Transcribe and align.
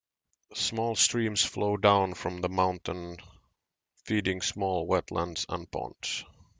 Small 0.55 0.95
streams 0.95 1.43
flow 1.45 1.77
down 1.77 2.15
from 2.15 2.41
the 2.41 2.49
mountains 2.49 3.19
feeding 4.03 4.41
small 4.41 4.87
wetlands 4.87 5.45
and 5.47 5.69
ponds. 5.69 6.25